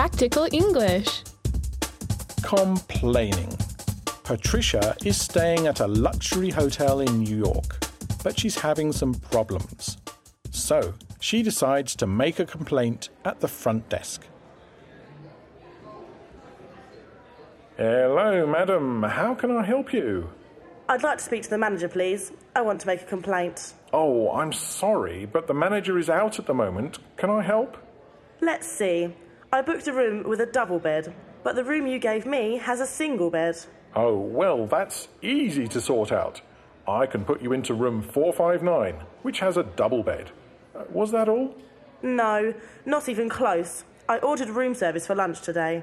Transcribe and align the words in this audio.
Practical 0.00 0.48
English. 0.50 1.24
Complaining. 2.42 3.54
Patricia 4.24 4.96
is 5.04 5.20
staying 5.20 5.66
at 5.66 5.80
a 5.80 5.86
luxury 5.86 6.48
hotel 6.48 7.00
in 7.00 7.18
New 7.18 7.36
York, 7.36 7.84
but 8.24 8.38
she's 8.38 8.58
having 8.58 8.92
some 8.92 9.12
problems. 9.12 9.98
So 10.52 10.94
she 11.20 11.42
decides 11.42 11.94
to 11.96 12.06
make 12.06 12.38
a 12.38 12.46
complaint 12.46 13.10
at 13.26 13.40
the 13.40 13.46
front 13.46 13.90
desk. 13.90 14.22
Hello, 17.76 18.46
madam. 18.46 19.02
How 19.02 19.34
can 19.34 19.54
I 19.54 19.62
help 19.62 19.92
you? 19.92 20.30
I'd 20.88 21.02
like 21.02 21.18
to 21.18 21.24
speak 21.24 21.42
to 21.42 21.50
the 21.50 21.58
manager, 21.58 21.88
please. 21.88 22.32
I 22.56 22.62
want 22.62 22.80
to 22.80 22.86
make 22.86 23.02
a 23.02 23.04
complaint. 23.16 23.74
Oh, 23.92 24.30
I'm 24.32 24.54
sorry, 24.54 25.26
but 25.26 25.46
the 25.46 25.52
manager 25.52 25.98
is 25.98 26.08
out 26.08 26.38
at 26.38 26.46
the 26.46 26.54
moment. 26.54 27.00
Can 27.18 27.28
I 27.28 27.42
help? 27.42 27.76
Let's 28.40 28.66
see. 28.66 29.14
I 29.52 29.62
booked 29.62 29.88
a 29.88 29.92
room 29.92 30.28
with 30.28 30.40
a 30.40 30.46
double 30.46 30.78
bed, 30.78 31.12
but 31.42 31.56
the 31.56 31.64
room 31.64 31.88
you 31.88 31.98
gave 31.98 32.24
me 32.24 32.58
has 32.58 32.80
a 32.80 32.86
single 32.86 33.30
bed. 33.30 33.56
Oh, 33.96 34.16
well, 34.16 34.68
that's 34.68 35.08
easy 35.22 35.66
to 35.68 35.80
sort 35.80 36.12
out. 36.12 36.40
I 36.86 37.06
can 37.06 37.24
put 37.24 37.42
you 37.42 37.52
into 37.52 37.74
room 37.74 38.00
459, 38.00 39.04
which 39.22 39.40
has 39.40 39.56
a 39.56 39.64
double 39.64 40.04
bed. 40.04 40.30
Uh, 40.72 40.84
was 40.90 41.10
that 41.10 41.28
all? 41.28 41.56
No, 42.00 42.54
not 42.86 43.08
even 43.08 43.28
close. 43.28 43.82
I 44.08 44.18
ordered 44.18 44.50
room 44.50 44.74
service 44.74 45.08
for 45.08 45.16
lunch 45.16 45.40
today, 45.40 45.82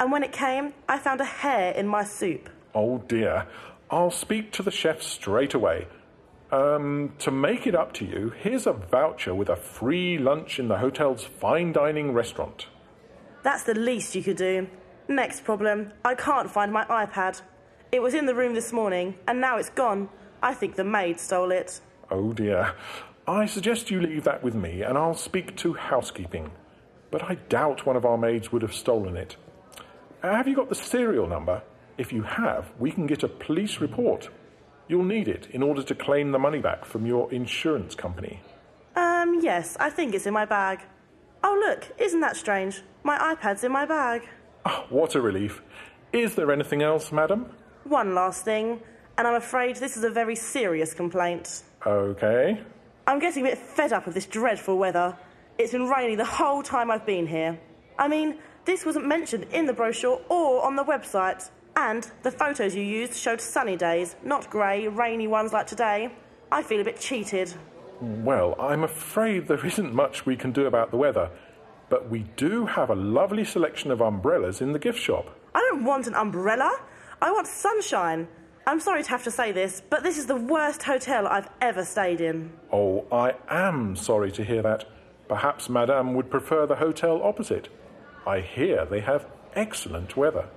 and 0.00 0.10
when 0.10 0.24
it 0.24 0.32
came, 0.32 0.74
I 0.88 0.98
found 0.98 1.20
a 1.20 1.24
hair 1.24 1.72
in 1.72 1.86
my 1.86 2.02
soup. 2.02 2.50
Oh 2.74 2.98
dear. 3.06 3.46
I'll 3.90 4.10
speak 4.10 4.50
to 4.52 4.64
the 4.64 4.72
chef 4.72 5.02
straight 5.02 5.54
away. 5.54 5.86
Um, 6.50 7.12
to 7.20 7.30
make 7.30 7.66
it 7.68 7.76
up 7.76 7.92
to 7.94 8.04
you, 8.04 8.32
here's 8.40 8.66
a 8.66 8.72
voucher 8.72 9.34
with 9.34 9.48
a 9.48 9.56
free 9.56 10.18
lunch 10.18 10.58
in 10.58 10.66
the 10.66 10.78
hotel's 10.78 11.22
fine 11.22 11.72
dining 11.72 12.12
restaurant. 12.12 12.66
That's 13.44 13.62
the 13.62 13.74
least 13.74 14.16
you 14.16 14.22
could 14.24 14.36
do. 14.36 14.66
Next 15.06 15.44
problem 15.44 15.92
I 16.04 16.14
can't 16.16 16.50
find 16.50 16.72
my 16.72 16.84
iPad. 16.86 17.40
It 17.92 18.02
was 18.02 18.14
in 18.14 18.26
the 18.26 18.34
room 18.34 18.54
this 18.54 18.72
morning, 18.72 19.14
and 19.28 19.40
now 19.40 19.58
it's 19.58 19.70
gone. 19.70 20.08
I 20.42 20.52
think 20.54 20.74
the 20.74 20.82
maid 20.84 21.20
stole 21.20 21.52
it. 21.52 21.80
Oh 22.10 22.32
dear. 22.32 22.74
I 23.26 23.46
suggest 23.46 23.90
you 23.90 24.00
leave 24.00 24.24
that 24.24 24.42
with 24.42 24.54
me 24.54 24.82
and 24.82 24.98
I'll 24.98 25.14
speak 25.14 25.56
to 25.58 25.72
housekeeping. 25.74 26.50
But 27.10 27.22
I 27.22 27.36
doubt 27.36 27.86
one 27.86 27.96
of 27.96 28.04
our 28.04 28.18
maids 28.18 28.52
would 28.52 28.60
have 28.62 28.74
stolen 28.74 29.16
it. 29.16 29.36
Uh, 30.22 30.34
Have 30.34 30.48
you 30.48 30.56
got 30.56 30.68
the 30.68 30.74
serial 30.74 31.26
number? 31.26 31.62
If 31.96 32.12
you 32.12 32.22
have, 32.22 32.72
we 32.78 32.90
can 32.90 33.06
get 33.06 33.22
a 33.22 33.28
police 33.28 33.78
report. 33.78 34.28
You'll 34.88 35.04
need 35.04 35.28
it 35.28 35.46
in 35.52 35.62
order 35.62 35.82
to 35.84 35.94
claim 35.94 36.32
the 36.32 36.38
money 36.38 36.58
back 36.58 36.84
from 36.84 37.06
your 37.06 37.32
insurance 37.32 37.94
company. 37.94 38.40
Um, 38.96 39.40
yes, 39.42 39.76
I 39.80 39.88
think 39.90 40.14
it's 40.14 40.26
in 40.26 40.34
my 40.34 40.44
bag. 40.44 40.80
Oh, 41.46 41.62
look, 41.68 41.92
isn't 41.98 42.20
that 42.20 42.36
strange? 42.36 42.80
My 43.02 43.18
iPad's 43.18 43.64
in 43.64 43.70
my 43.70 43.84
bag. 43.84 44.22
Ah, 44.64 44.86
what 44.88 45.14
a 45.14 45.20
relief. 45.20 45.60
Is 46.10 46.34
there 46.36 46.50
anything 46.50 46.82
else, 46.82 47.12
madam? 47.12 47.52
One 47.84 48.14
last 48.14 48.46
thing, 48.46 48.80
and 49.18 49.28
I'm 49.28 49.34
afraid 49.34 49.76
this 49.76 49.98
is 49.98 50.04
a 50.04 50.10
very 50.10 50.36
serious 50.36 50.94
complaint. 50.94 51.62
Okay. 51.86 52.58
I'm 53.06 53.18
getting 53.18 53.44
a 53.44 53.50
bit 53.50 53.58
fed 53.58 53.92
up 53.92 54.06
of 54.06 54.14
this 54.14 54.24
dreadful 54.24 54.78
weather. 54.78 55.18
It's 55.58 55.72
been 55.72 55.86
raining 55.86 56.16
the 56.16 56.24
whole 56.24 56.62
time 56.62 56.90
I've 56.90 57.04
been 57.04 57.26
here. 57.26 57.60
I 57.98 58.08
mean, 58.08 58.38
this 58.64 58.86
wasn't 58.86 59.06
mentioned 59.06 59.44
in 59.52 59.66
the 59.66 59.74
brochure 59.74 60.22
or 60.30 60.64
on 60.64 60.76
the 60.76 60.84
website. 60.84 61.50
And 61.76 62.10
the 62.22 62.30
photos 62.30 62.74
you 62.74 62.82
used 62.82 63.14
showed 63.14 63.40
sunny 63.42 63.76
days, 63.76 64.16
not 64.24 64.48
grey, 64.48 64.88
rainy 64.88 65.26
ones 65.26 65.52
like 65.52 65.66
today. 65.66 66.10
I 66.50 66.62
feel 66.62 66.80
a 66.80 66.84
bit 66.84 66.98
cheated. 66.98 67.52
Well, 68.00 68.54
I'm 68.58 68.84
afraid 68.84 69.48
there 69.48 69.64
isn't 69.64 69.94
much 69.94 70.26
we 70.26 70.36
can 70.36 70.52
do 70.52 70.66
about 70.66 70.90
the 70.90 70.96
weather, 70.96 71.30
but 71.88 72.10
we 72.10 72.20
do 72.36 72.66
have 72.66 72.90
a 72.90 72.94
lovely 72.94 73.44
selection 73.44 73.90
of 73.90 74.00
umbrellas 74.00 74.60
in 74.60 74.72
the 74.72 74.78
gift 74.78 74.98
shop. 74.98 75.36
I 75.54 75.60
don't 75.70 75.84
want 75.84 76.06
an 76.06 76.14
umbrella. 76.14 76.76
I 77.22 77.30
want 77.30 77.46
sunshine. 77.46 78.28
I'm 78.66 78.80
sorry 78.80 79.02
to 79.02 79.10
have 79.10 79.24
to 79.24 79.30
say 79.30 79.52
this, 79.52 79.82
but 79.90 80.02
this 80.02 80.18
is 80.18 80.26
the 80.26 80.36
worst 80.36 80.82
hotel 80.82 81.26
I've 81.26 81.48
ever 81.60 81.84
stayed 81.84 82.20
in. 82.20 82.52
Oh, 82.72 83.04
I 83.12 83.34
am 83.48 83.94
sorry 83.94 84.32
to 84.32 84.44
hear 84.44 84.62
that. 84.62 84.86
Perhaps 85.28 85.68
Madame 85.68 86.14
would 86.14 86.30
prefer 86.30 86.66
the 86.66 86.76
hotel 86.76 87.22
opposite. 87.22 87.68
I 88.26 88.40
hear 88.40 88.86
they 88.86 89.00
have 89.00 89.26
excellent 89.54 90.16
weather. 90.16 90.48